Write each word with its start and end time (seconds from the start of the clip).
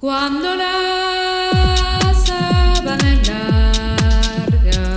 Cuando 0.00 0.54
la 0.54 2.14
sabana 2.24 3.14
es 3.14 3.28
larga, 3.28 4.94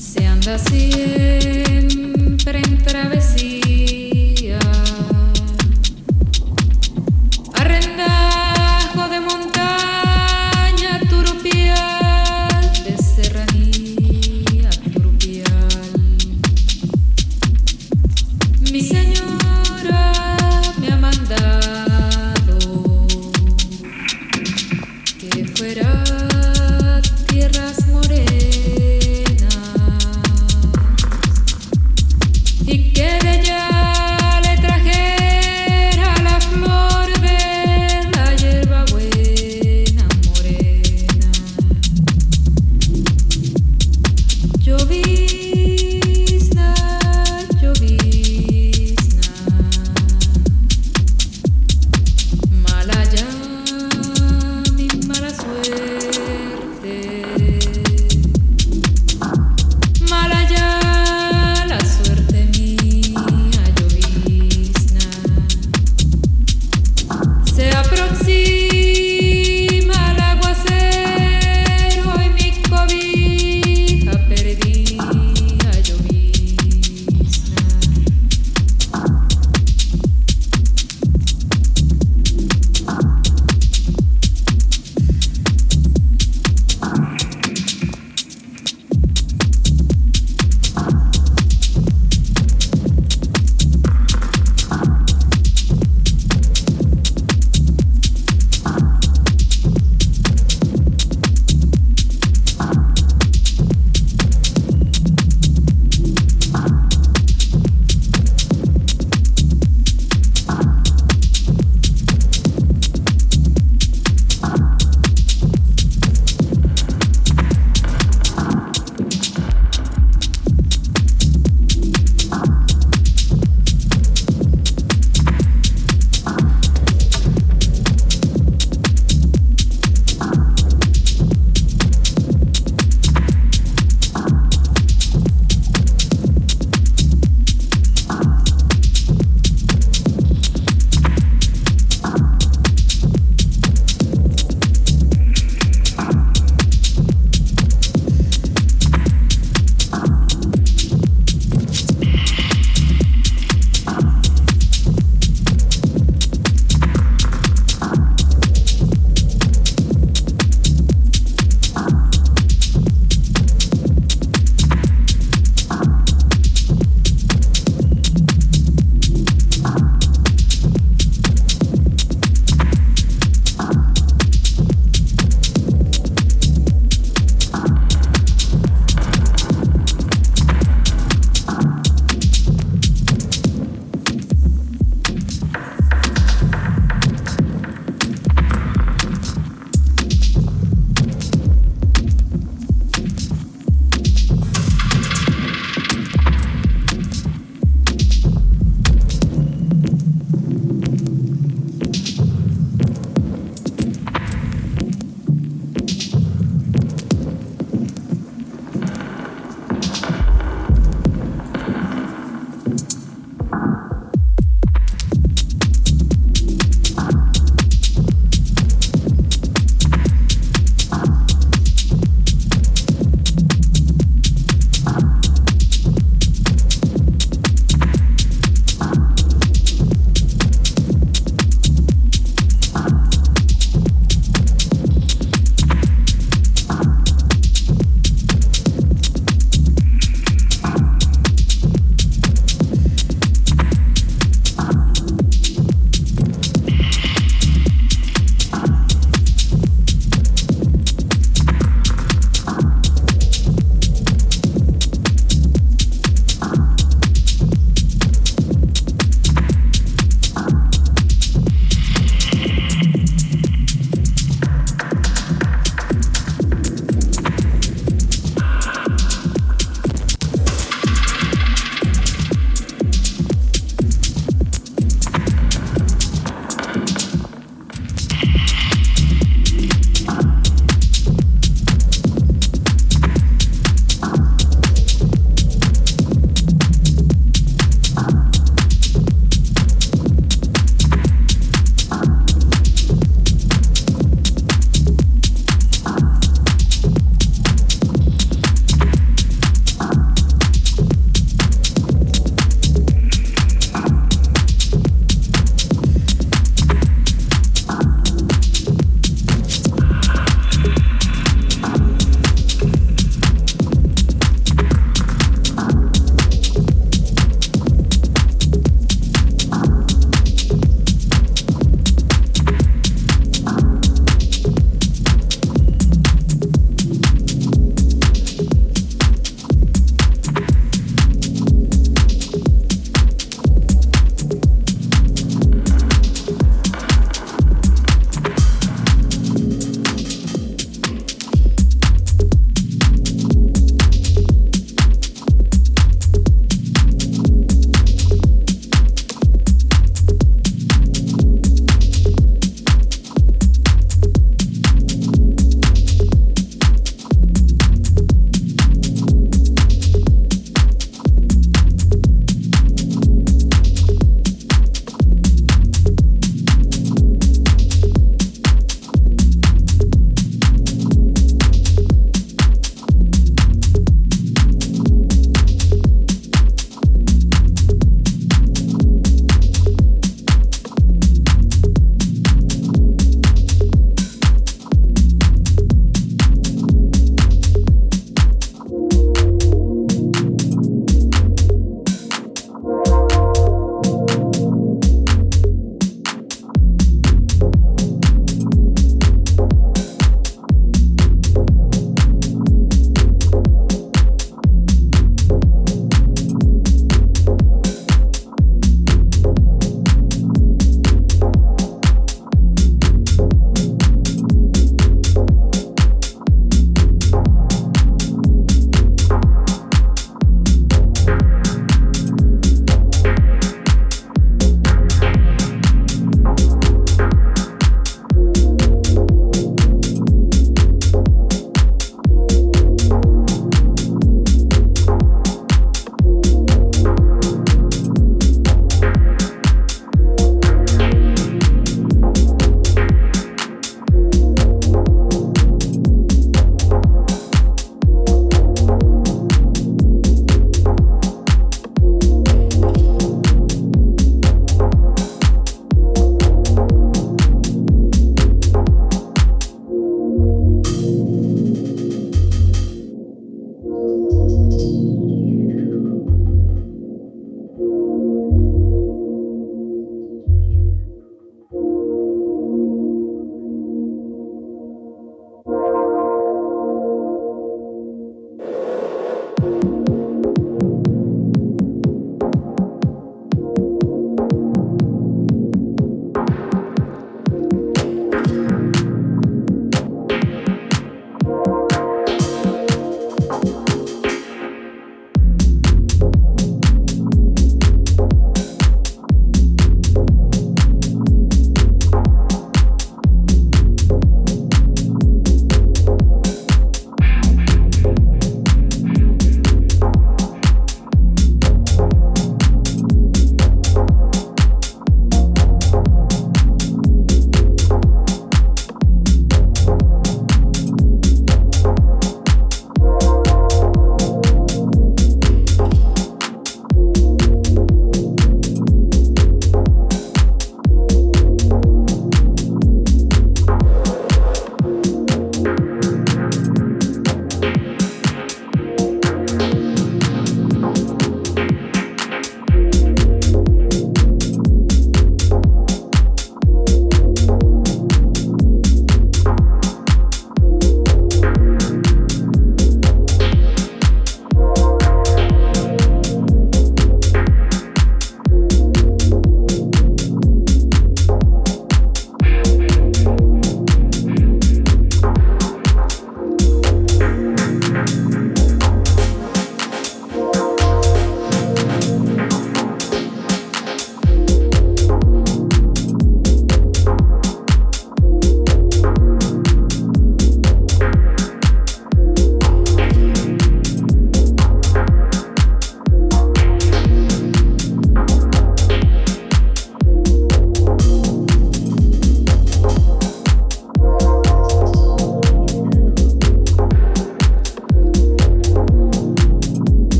se 0.00 0.26
anda 0.26 0.58
siempre 0.58 1.61